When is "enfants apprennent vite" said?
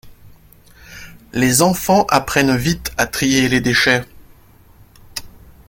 1.61-2.91